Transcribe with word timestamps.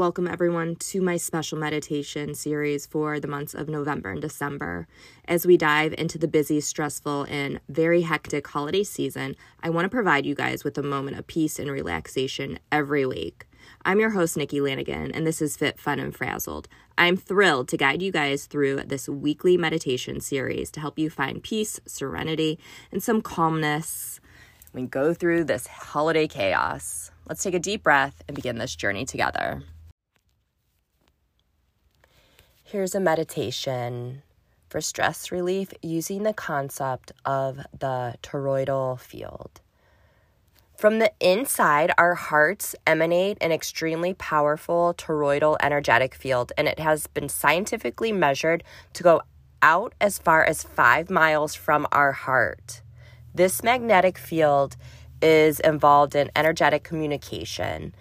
welcome 0.00 0.26
everyone 0.26 0.74
to 0.76 1.02
my 1.02 1.18
special 1.18 1.58
meditation 1.58 2.34
series 2.34 2.86
for 2.86 3.20
the 3.20 3.28
months 3.28 3.52
of 3.52 3.68
November 3.68 4.10
and 4.10 4.22
December. 4.22 4.88
As 5.26 5.44
we 5.44 5.58
dive 5.58 5.92
into 5.98 6.16
the 6.16 6.26
busy, 6.26 6.62
stressful, 6.62 7.26
and 7.28 7.60
very 7.68 8.00
hectic 8.00 8.46
holiday 8.46 8.82
season, 8.82 9.36
I 9.62 9.68
want 9.68 9.84
to 9.84 9.90
provide 9.90 10.24
you 10.24 10.34
guys 10.34 10.64
with 10.64 10.78
a 10.78 10.82
moment 10.82 11.18
of 11.18 11.26
peace 11.26 11.58
and 11.58 11.70
relaxation 11.70 12.58
every 12.72 13.04
week. 13.04 13.44
I'm 13.84 14.00
your 14.00 14.08
host, 14.08 14.38
Nikki 14.38 14.62
Lanigan, 14.62 15.10
and 15.12 15.26
this 15.26 15.42
is 15.42 15.58
Fit, 15.58 15.78
Fun, 15.78 16.00
and 16.00 16.16
Frazzled. 16.16 16.66
I'm 16.96 17.18
thrilled 17.18 17.68
to 17.68 17.76
guide 17.76 18.00
you 18.00 18.10
guys 18.10 18.46
through 18.46 18.84
this 18.84 19.06
weekly 19.06 19.58
meditation 19.58 20.20
series 20.20 20.70
to 20.70 20.80
help 20.80 20.98
you 20.98 21.10
find 21.10 21.42
peace, 21.42 21.78
serenity, 21.84 22.58
and 22.90 23.02
some 23.02 23.20
calmness. 23.20 24.18
We 24.72 24.86
go 24.86 25.12
through 25.12 25.44
this 25.44 25.66
holiday 25.66 26.26
chaos. 26.26 27.10
Let's 27.28 27.42
take 27.42 27.52
a 27.52 27.58
deep 27.58 27.82
breath 27.82 28.22
and 28.26 28.34
begin 28.34 28.56
this 28.56 28.74
journey 28.74 29.04
together. 29.04 29.62
Here's 32.70 32.94
a 32.94 33.00
meditation 33.00 34.22
for 34.68 34.80
stress 34.80 35.32
relief 35.32 35.72
using 35.82 36.22
the 36.22 36.32
concept 36.32 37.10
of 37.24 37.56
the 37.76 38.14
toroidal 38.22 39.00
field. 39.00 39.60
From 40.76 41.00
the 41.00 41.10
inside, 41.18 41.90
our 41.98 42.14
hearts 42.14 42.76
emanate 42.86 43.38
an 43.40 43.50
extremely 43.50 44.14
powerful 44.14 44.94
toroidal 44.96 45.56
energetic 45.60 46.14
field, 46.14 46.52
and 46.56 46.68
it 46.68 46.78
has 46.78 47.08
been 47.08 47.28
scientifically 47.28 48.12
measured 48.12 48.62
to 48.92 49.02
go 49.02 49.22
out 49.60 49.92
as 50.00 50.20
far 50.20 50.44
as 50.44 50.62
five 50.62 51.10
miles 51.10 51.56
from 51.56 51.88
our 51.90 52.12
heart. 52.12 52.82
This 53.34 53.64
magnetic 53.64 54.16
field 54.16 54.76
is 55.20 55.58
involved 55.58 56.14
in 56.14 56.30
energetic 56.36 56.84
communication 56.84 57.96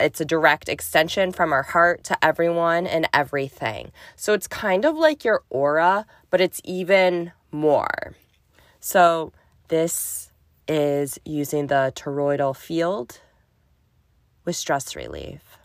it's 0.00 0.20
a 0.20 0.24
direct 0.24 0.68
extension 0.68 1.32
from 1.32 1.52
our 1.52 1.62
heart 1.62 2.04
to 2.04 2.24
everyone 2.24 2.86
and 2.86 3.08
everything. 3.12 3.92
So 4.16 4.32
it's 4.32 4.46
kind 4.46 4.84
of 4.84 4.96
like 4.96 5.24
your 5.24 5.42
aura, 5.50 6.06
but 6.30 6.40
it's 6.40 6.60
even 6.64 7.32
more. 7.50 8.14
So 8.80 9.32
this 9.68 10.30
is 10.66 11.18
using 11.24 11.66
the 11.66 11.92
toroidal 11.94 12.54
field 12.54 13.20
with 14.44 14.56
stress 14.56 14.94
relief. 14.94 15.57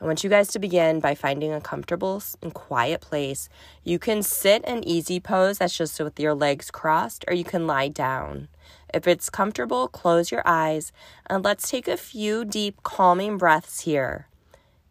I 0.00 0.06
want 0.06 0.24
you 0.24 0.30
guys 0.30 0.48
to 0.48 0.58
begin 0.58 0.98
by 1.00 1.14
finding 1.14 1.52
a 1.52 1.60
comfortable 1.60 2.22
and 2.40 2.54
quiet 2.54 3.02
place. 3.02 3.50
You 3.84 3.98
can 3.98 4.22
sit 4.22 4.64
in 4.64 4.82
easy 4.82 5.20
pose, 5.20 5.58
that's 5.58 5.76
just 5.76 6.00
with 6.00 6.18
your 6.18 6.32
legs 6.32 6.70
crossed, 6.70 7.22
or 7.28 7.34
you 7.34 7.44
can 7.44 7.66
lie 7.66 7.88
down. 7.88 8.48
If 8.94 9.06
it's 9.06 9.28
comfortable, 9.28 9.88
close 9.88 10.30
your 10.30 10.42
eyes 10.46 10.90
and 11.28 11.44
let's 11.44 11.68
take 11.68 11.86
a 11.86 11.98
few 11.98 12.46
deep, 12.46 12.82
calming 12.82 13.36
breaths 13.36 13.80
here. 13.80 14.26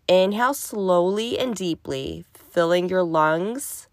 Inhale 0.07 0.53
slowly 0.53 1.39
and 1.39 1.55
deeply, 1.55 2.25
filling 2.33 2.87
your 2.87 3.03
lungs. 3.03 3.87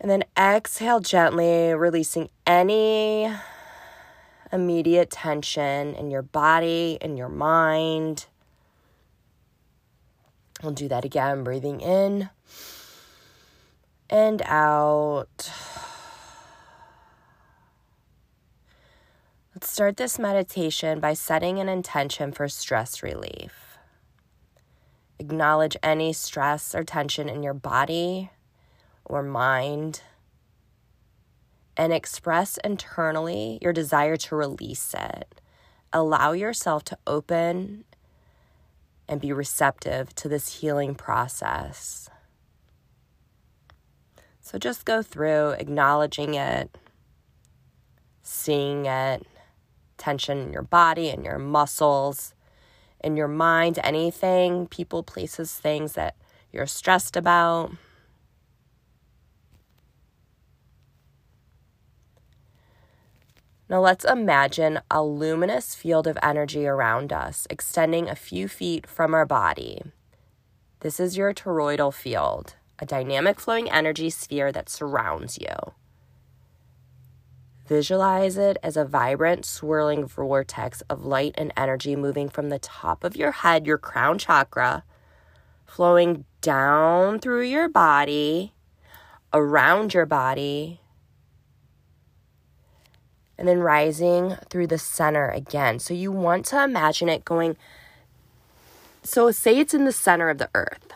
And 0.00 0.08
then 0.08 0.24
exhale 0.38 1.00
gently, 1.00 1.74
releasing 1.74 2.30
any 2.46 3.32
immediate 4.52 5.10
tension 5.10 5.94
in 5.94 6.10
your 6.10 6.22
body, 6.22 6.98
in 7.00 7.16
your 7.16 7.28
mind. 7.28 8.26
We'll 10.62 10.72
do 10.72 10.88
that 10.88 11.04
again, 11.04 11.42
breathing 11.42 11.80
in 11.80 12.28
and 14.10 14.42
out. 14.44 15.50
Let's 19.54 19.70
start 19.70 19.96
this 19.96 20.18
meditation 20.18 21.00
by 21.00 21.14
setting 21.14 21.58
an 21.58 21.68
intention 21.68 22.32
for 22.32 22.48
stress 22.48 23.02
relief. 23.02 23.78
Acknowledge 25.18 25.76
any 25.82 26.12
stress 26.12 26.74
or 26.74 26.82
tension 26.82 27.28
in 27.28 27.42
your 27.42 27.54
body 27.54 28.30
or 29.04 29.22
mind 29.22 30.02
and 31.76 31.92
express 31.92 32.58
internally 32.58 33.58
your 33.62 33.72
desire 33.72 34.16
to 34.16 34.36
release 34.36 34.94
it. 34.94 35.40
Allow 35.92 36.32
yourself 36.32 36.84
to 36.84 36.98
open 37.06 37.84
and 39.10 39.20
be 39.20 39.32
receptive 39.32 40.14
to 40.14 40.28
this 40.28 40.60
healing 40.60 40.94
process. 40.94 42.08
So 44.40 44.56
just 44.56 44.84
go 44.84 45.02
through 45.02 45.50
acknowledging 45.50 46.34
it, 46.34 46.78
seeing 48.22 48.86
it, 48.86 49.26
tension 49.98 50.38
in 50.38 50.52
your 50.52 50.62
body 50.62 51.10
and 51.10 51.24
your 51.24 51.38
muscles, 51.38 52.34
in 53.02 53.16
your 53.16 53.28
mind, 53.28 53.80
anything, 53.82 54.68
people, 54.68 55.02
places, 55.02 55.54
things 55.54 55.94
that 55.94 56.14
you're 56.52 56.66
stressed 56.66 57.16
about. 57.16 57.72
Now 63.70 63.80
let's 63.80 64.04
imagine 64.04 64.80
a 64.90 65.00
luminous 65.00 65.76
field 65.76 66.08
of 66.08 66.18
energy 66.24 66.66
around 66.66 67.12
us, 67.12 67.46
extending 67.48 68.08
a 68.08 68.16
few 68.16 68.48
feet 68.48 68.84
from 68.84 69.14
our 69.14 69.24
body. 69.24 69.80
This 70.80 70.98
is 70.98 71.16
your 71.16 71.32
toroidal 71.32 71.94
field, 71.94 72.56
a 72.80 72.84
dynamic 72.84 73.38
flowing 73.38 73.70
energy 73.70 74.10
sphere 74.10 74.50
that 74.50 74.68
surrounds 74.68 75.38
you. 75.38 75.54
Visualize 77.68 78.36
it 78.36 78.56
as 78.60 78.76
a 78.76 78.84
vibrant, 78.84 79.44
swirling 79.44 80.04
vortex 80.04 80.80
of 80.90 81.04
light 81.04 81.36
and 81.38 81.52
energy 81.56 81.94
moving 81.94 82.28
from 82.28 82.48
the 82.48 82.58
top 82.58 83.04
of 83.04 83.14
your 83.14 83.30
head, 83.30 83.68
your 83.68 83.78
crown 83.78 84.18
chakra, 84.18 84.82
flowing 85.64 86.24
down 86.40 87.20
through 87.20 87.42
your 87.42 87.68
body, 87.68 88.52
around 89.32 89.94
your 89.94 90.06
body, 90.06 90.80
and 93.40 93.48
then 93.48 93.60
rising 93.60 94.36
through 94.50 94.66
the 94.66 94.78
center 94.78 95.30
again. 95.30 95.78
So 95.78 95.94
you 95.94 96.12
want 96.12 96.44
to 96.46 96.62
imagine 96.62 97.08
it 97.08 97.24
going. 97.24 97.56
So, 99.02 99.30
say 99.30 99.58
it's 99.58 99.72
in 99.72 99.86
the 99.86 99.92
center 99.92 100.28
of 100.28 100.36
the 100.36 100.50
earth. 100.54 100.92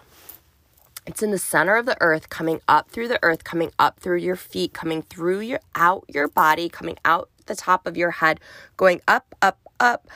It's 1.07 1.23
in 1.23 1.31
the 1.31 1.39
center 1.39 1.77
of 1.77 1.87
the 1.87 1.97
earth, 2.03 2.29
coming 2.29 2.61
up 2.69 2.91
through 2.91 3.09
the 3.09 3.19
earth, 3.23 3.45
coming 3.45 3.73
up 3.79 3.99
through 3.99 4.19
your 4.19 4.37
feet, 4.37 4.75
coming 4.75 5.01
through 5.01 5.41
your 5.41 5.61
out 5.75 6.05
your 6.07 6.29
body, 6.29 6.69
coming 6.69 6.99
out 7.07 7.31
the 7.47 7.57
top 7.57 7.87
of 7.87 7.97
your 7.97 8.11
head, 8.11 8.41
going 8.77 9.01
up, 9.09 9.35
up, 9.41 9.59
up, 9.81 10.07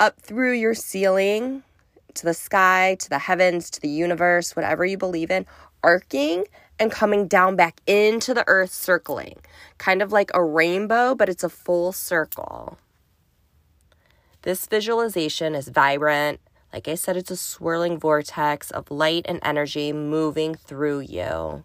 up 0.00 0.18
through 0.18 0.52
your 0.52 0.74
ceiling 0.74 1.62
to 2.14 2.24
the 2.24 2.34
sky, 2.34 2.96
to 3.00 3.10
the 3.10 3.18
heavens, 3.18 3.68
to 3.68 3.80
the 3.82 3.88
universe, 3.88 4.56
whatever 4.56 4.86
you 4.86 4.96
believe 4.96 5.30
in, 5.30 5.44
arcing 5.82 6.46
and 6.78 6.90
coming 6.90 7.26
down 7.26 7.56
back 7.56 7.80
into 7.86 8.34
the 8.34 8.44
earth, 8.46 8.72
circling. 8.72 9.36
Kind 9.78 10.02
of 10.02 10.12
like 10.12 10.30
a 10.34 10.42
rainbow, 10.44 11.14
but 11.14 11.28
it's 11.28 11.44
a 11.44 11.48
full 11.48 11.92
circle. 11.92 12.78
This 14.42 14.66
visualization 14.66 15.54
is 15.54 15.68
vibrant 15.68 16.40
like 16.76 16.88
I 16.88 16.94
said, 16.94 17.16
it's 17.16 17.30
a 17.30 17.38
swirling 17.38 17.98
vortex 17.98 18.70
of 18.70 18.90
light 18.90 19.24
and 19.26 19.40
energy 19.42 19.94
moving 19.94 20.54
through 20.54 21.00
you. 21.00 21.64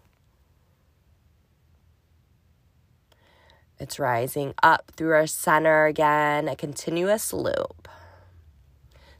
It's 3.78 3.98
rising 3.98 4.54
up 4.62 4.92
through 4.96 5.12
our 5.12 5.26
center 5.26 5.84
again, 5.84 6.48
a 6.48 6.56
continuous 6.56 7.34
loop. 7.34 7.88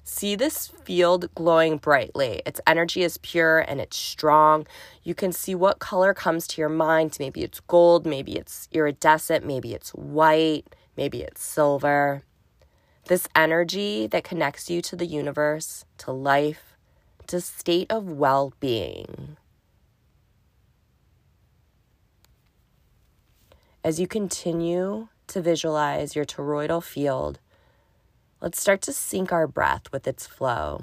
See 0.05 0.35
this 0.35 0.69
field 0.69 1.33
glowing 1.35 1.77
brightly. 1.77 2.43
Its 2.45 2.61
energy 2.67 3.03
is 3.03 3.19
pure 3.19 3.61
and 3.61 3.81
it's 3.81 3.97
strong. 3.97 4.67
You 5.05 5.15
can 5.15 5.33
see 5.33 5.55
what 5.55 5.79
color 5.79 6.13
comes 6.13 6.47
to 6.49 6.61
your 6.61 6.69
mind. 6.69 7.17
Maybe 7.21 7.43
it's 7.43 7.61
gold, 7.61 8.05
maybe 8.05 8.37
it's 8.37 8.69
iridescent, 8.73 9.47
maybe 9.47 9.75
it's 9.75 9.91
white, 9.91 10.75
maybe 10.97 11.23
it's 11.23 11.43
silver. 11.43 12.23
This 13.07 13.29
energy 13.35 14.07
that 14.09 14.25
connects 14.25 14.69
you 14.69 14.83
to 14.83 14.97
the 14.97 15.07
universe, 15.07 15.85
to 15.99 16.13
life, 16.13 16.77
to 17.29 17.41
state 17.41 17.91
of 17.91 18.11
well 18.11 18.53
being. 18.59 19.37
As 23.85 23.99
you 23.99 24.07
continue 24.07 25.09
to 25.29 25.41
visualize 25.41 26.15
your 26.15 26.25
toroidal 26.25 26.83
field, 26.83 27.41
let's 28.43 28.61
start 28.61 28.83
to 28.83 28.93
sync 28.93 29.33
our 29.33 29.47
breath 29.47 29.85
with 29.93 30.09
its 30.09 30.27
flow. 30.27 30.83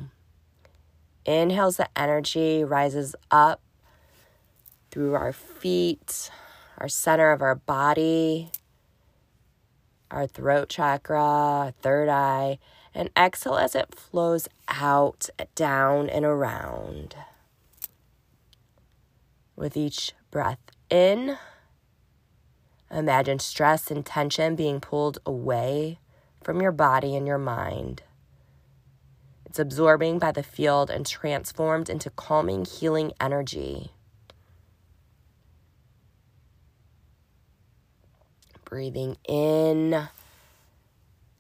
Inhales 1.25 1.75
the 1.75 1.89
energy 1.93 2.63
rises 2.63 3.17
up 3.29 3.59
through 4.91 5.13
our 5.13 5.33
feet, 5.33 6.31
our 6.77 6.87
center 6.87 7.31
of 7.31 7.41
our 7.41 7.55
body, 7.55 8.49
our 10.09 10.25
throat 10.25 10.69
chakra, 10.69 11.73
third 11.81 12.07
eye, 12.07 12.59
and 12.95 13.09
exhale 13.17 13.57
as 13.57 13.75
it 13.75 13.93
flows 13.93 14.47
out, 14.69 15.29
down, 15.53 16.09
and 16.09 16.23
around. 16.23 17.13
With 19.57 19.75
each 19.75 20.13
breath 20.31 20.61
in, 20.89 21.37
imagine 22.89 23.39
stress 23.39 23.91
and 23.91 24.05
tension 24.05 24.55
being 24.55 24.79
pulled 24.79 25.17
away 25.25 25.99
from 26.41 26.61
your 26.61 26.71
body 26.71 27.15
and 27.15 27.27
your 27.27 27.37
mind. 27.37 28.03
It's 29.45 29.59
absorbing 29.59 30.19
by 30.19 30.31
the 30.31 30.43
field 30.43 30.89
and 30.89 31.05
transformed 31.05 31.89
into 31.89 32.09
calming, 32.11 32.65
healing 32.65 33.13
energy. 33.19 33.91
Breathing 38.63 39.17
in, 39.27 40.07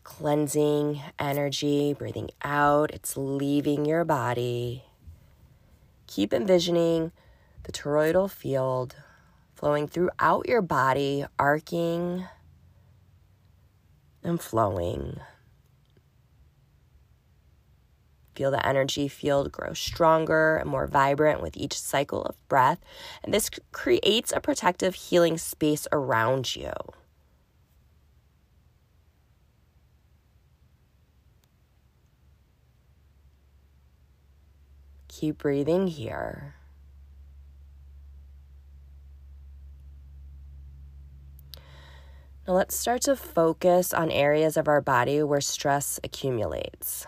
cleansing 0.03 1.01
energy. 1.19 1.93
Breathing 1.93 2.31
out, 2.41 2.89
it's 2.91 3.15
leaving 3.15 3.85
your 3.85 4.03
body. 4.03 4.85
Keep 6.07 6.33
envisioning 6.33 7.11
the 7.63 7.71
toroidal 7.71 8.29
field 8.29 8.95
flowing 9.53 9.87
throughout 9.87 10.47
your 10.47 10.63
body, 10.63 11.25
arcing 11.37 12.25
and 14.23 14.41
flowing. 14.41 15.19
Feel 18.35 18.51
the 18.51 18.65
energy 18.65 19.09
field 19.09 19.51
grow 19.51 19.73
stronger 19.73 20.55
and 20.55 20.69
more 20.69 20.87
vibrant 20.87 21.41
with 21.41 21.57
each 21.57 21.77
cycle 21.77 22.23
of 22.23 22.35
breath. 22.47 22.79
And 23.21 23.33
this 23.33 23.49
creates 23.73 24.31
a 24.31 24.39
protective, 24.39 24.95
healing 24.95 25.37
space 25.37 25.87
around 25.91 26.55
you. 26.55 26.71
Keep 35.09 35.39
breathing 35.39 35.87
here. 35.87 36.55
Now 42.49 42.55
let's 42.55 42.75
start 42.75 43.03
to 43.03 43.15
focus 43.15 43.93
on 43.93 44.09
areas 44.09 44.57
of 44.57 44.67
our 44.67 44.81
body 44.81 45.21
where 45.21 45.39
stress 45.39 45.99
accumulates. 46.03 47.05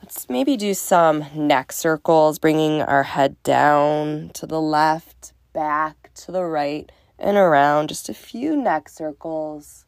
Let's 0.00 0.28
maybe 0.28 0.56
do 0.56 0.72
some 0.72 1.24
neck 1.34 1.72
circles, 1.72 2.38
bringing 2.38 2.80
our 2.80 3.02
head 3.02 3.42
down 3.42 4.30
to 4.34 4.46
the 4.46 4.60
left, 4.60 5.32
back 5.52 6.12
to 6.14 6.30
the 6.30 6.44
right, 6.44 6.92
and 7.18 7.36
around. 7.36 7.88
Just 7.88 8.08
a 8.08 8.14
few 8.14 8.54
neck 8.56 8.88
circles 8.88 9.84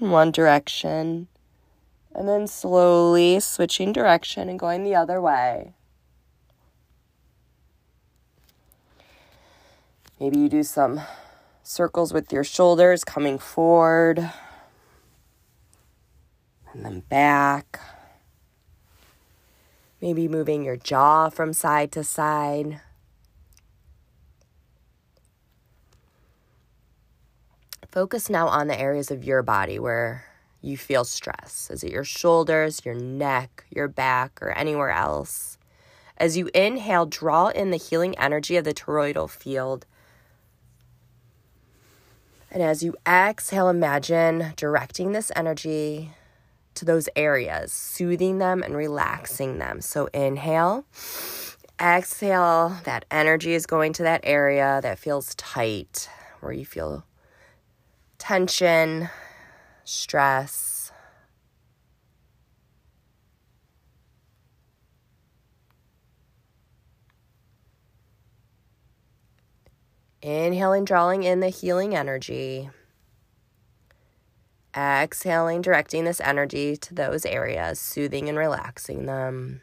in 0.00 0.08
one 0.08 0.30
direction. 0.30 1.28
And 2.14 2.26
then 2.26 2.46
slowly 2.46 3.40
switching 3.40 3.92
direction 3.92 4.48
and 4.48 4.58
going 4.58 4.84
the 4.84 4.94
other 4.94 5.20
way. 5.20 5.74
Maybe 10.18 10.38
you 10.38 10.48
do 10.48 10.62
some 10.62 11.02
circles 11.64 12.12
with 12.12 12.30
your 12.30 12.44
shoulders 12.44 13.04
coming 13.04 13.38
forward 13.38 14.30
and 16.72 16.84
then 16.84 17.00
back. 17.00 17.80
Maybe 20.00 20.28
moving 20.28 20.62
your 20.62 20.76
jaw 20.76 21.30
from 21.30 21.54
side 21.54 21.90
to 21.92 22.04
side. 22.04 22.80
Focus 27.90 28.28
now 28.28 28.48
on 28.48 28.66
the 28.66 28.78
areas 28.78 29.10
of 29.10 29.24
your 29.24 29.42
body 29.42 29.78
where 29.78 30.24
you 30.60 30.76
feel 30.76 31.04
stress. 31.04 31.70
Is 31.72 31.82
it 31.82 31.92
your 31.92 32.04
shoulders, 32.04 32.84
your 32.84 32.94
neck, 32.94 33.64
your 33.70 33.88
back, 33.88 34.42
or 34.42 34.50
anywhere 34.50 34.90
else? 34.90 35.56
As 36.18 36.36
you 36.36 36.50
inhale, 36.54 37.06
draw 37.06 37.48
in 37.48 37.70
the 37.70 37.76
healing 37.76 38.18
energy 38.18 38.56
of 38.56 38.64
the 38.64 38.74
toroidal 38.74 39.30
field 39.30 39.86
and 42.54 42.62
as 42.62 42.84
you 42.84 42.94
exhale, 43.06 43.68
imagine 43.68 44.52
directing 44.56 45.10
this 45.10 45.32
energy 45.34 46.12
to 46.74 46.84
those 46.84 47.08
areas, 47.16 47.72
soothing 47.72 48.38
them 48.38 48.62
and 48.62 48.76
relaxing 48.76 49.58
them. 49.58 49.80
So 49.80 50.06
inhale, 50.14 50.84
exhale, 51.80 52.78
that 52.84 53.04
energy 53.10 53.54
is 53.54 53.66
going 53.66 53.92
to 53.94 54.04
that 54.04 54.20
area 54.22 54.78
that 54.82 55.00
feels 55.00 55.34
tight, 55.34 56.08
where 56.40 56.52
you 56.52 56.64
feel 56.64 57.04
tension, 58.18 59.08
stress. 59.82 60.73
Inhaling, 70.24 70.86
drawing 70.86 71.22
in 71.22 71.40
the 71.40 71.50
healing 71.50 71.94
energy. 71.94 72.70
Exhaling, 74.74 75.60
directing 75.60 76.04
this 76.04 76.18
energy 76.18 76.78
to 76.78 76.94
those 76.94 77.26
areas, 77.26 77.78
soothing 77.78 78.30
and 78.30 78.38
relaxing 78.38 79.04
them. 79.04 79.60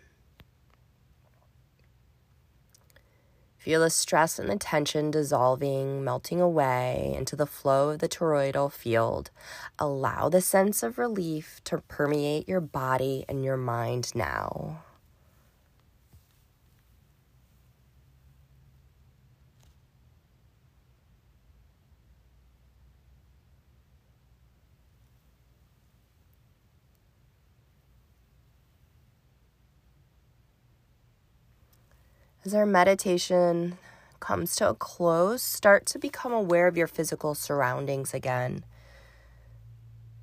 Feel 3.58 3.82
the 3.82 3.90
stress 3.90 4.38
and 4.38 4.52
the 4.52 4.56
tension 4.56 5.10
dissolving, 5.10 6.04
melting 6.04 6.40
away 6.40 7.16
into 7.18 7.36
the 7.36 7.48
flow 7.48 7.90
of 7.90 7.98
the 7.98 8.08
toroidal 8.08 8.72
field. 8.72 9.32
Allow 9.80 10.30
the 10.30 10.42
sense 10.42 10.84
of 10.84 11.00
relief 11.00 11.60
to 11.64 11.80
permeate 11.88 12.48
your 12.48 12.62
body 12.62 13.26
and 13.28 13.44
your 13.44 13.58
mind 13.58 14.14
now. 14.14 14.84
As 32.44 32.56
our 32.56 32.66
meditation 32.66 33.78
comes 34.20 34.56
to 34.56 34.70
a 34.70 34.74
close, 34.74 35.44
start 35.44 35.86
to 35.88 36.00
become 36.00 36.34
aware 36.34 36.66
of 36.66 36.76
your 36.76 36.88
physical 36.88 37.36
surroundings 37.36 38.16
again. 38.16 38.66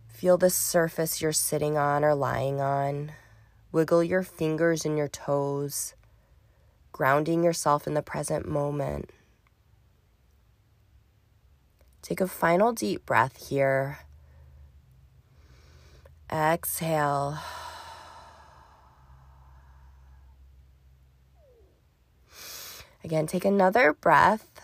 Feel 0.08 0.36
the 0.36 0.50
surface 0.50 1.22
you're 1.22 1.32
sitting 1.32 1.78
on 1.78 2.04
or 2.04 2.16
lying 2.16 2.60
on. 2.60 3.12
Wiggle 3.70 4.02
your 4.02 4.24
fingers 4.24 4.84
and 4.84 4.98
your 4.98 5.06
toes, 5.06 5.94
grounding 6.90 7.44
yourself 7.44 7.86
in 7.86 7.94
the 7.94 8.02
present 8.02 8.48
moment. 8.48 9.10
Take 12.02 12.20
a 12.20 12.26
final 12.26 12.72
deep 12.72 13.06
breath 13.06 13.48
here. 13.48 14.00
Exhale. 16.32 17.38
Again, 23.08 23.26
take 23.26 23.46
another 23.46 23.94
breath. 23.94 24.60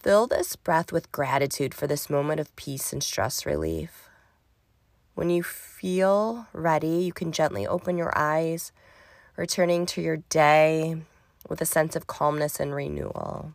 Fill 0.00 0.26
this 0.26 0.56
breath 0.56 0.90
with 0.90 1.12
gratitude 1.12 1.72
for 1.72 1.86
this 1.86 2.10
moment 2.10 2.40
of 2.40 2.56
peace 2.56 2.92
and 2.92 3.00
stress 3.00 3.46
relief. 3.46 4.08
When 5.14 5.30
you 5.30 5.44
feel 5.44 6.48
ready, 6.52 7.04
you 7.04 7.12
can 7.12 7.30
gently 7.30 7.64
open 7.64 7.96
your 7.96 8.12
eyes, 8.18 8.72
returning 9.36 9.86
to 9.86 10.02
your 10.02 10.16
day 10.16 10.96
with 11.48 11.60
a 11.60 11.64
sense 11.64 11.94
of 11.94 12.08
calmness 12.08 12.58
and 12.58 12.74
renewal. 12.74 13.52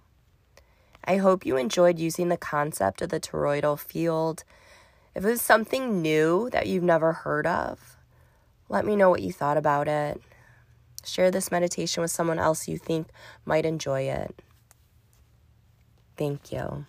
I 1.04 1.18
hope 1.18 1.46
you 1.46 1.58
enjoyed 1.58 2.00
using 2.00 2.30
the 2.30 2.38
concept 2.38 3.02
of 3.02 3.10
the 3.10 3.20
toroidal 3.20 3.78
field. 3.78 4.46
If 5.14 5.26
it 5.26 5.28
was 5.28 5.42
something 5.42 6.02
new 6.02 6.50
that 6.52 6.68
you've 6.68 6.84
never 6.84 7.12
heard 7.12 7.46
of, 7.46 7.98
let 8.70 8.86
me 8.86 8.96
know 8.96 9.10
what 9.10 9.24
you 9.24 9.34
thought 9.34 9.58
about 9.58 9.90
it. 9.90 10.22
Share 11.04 11.32
this 11.32 11.52
meditation 11.52 12.02
with 12.02 12.12
someone 12.12 12.40
else 12.40 12.68
you 12.68 12.78
think 12.78 13.08
might 13.46 13.66
enjoy 13.66 14.02
it. 14.04 14.36
Thank 16.18 16.52
you. 16.52 16.86